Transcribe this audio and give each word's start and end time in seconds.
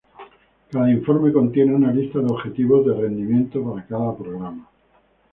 Cada 0.71 0.89
informe 0.89 1.31
contiene 1.31 1.75
una 1.75 1.91
lista 1.91 2.17
de 2.17 2.25
objetivos 2.25 2.83
de 2.87 2.95
rendimiento 2.95 3.63
para 3.63 3.85
cada 3.85 4.17
programa. 4.17 4.67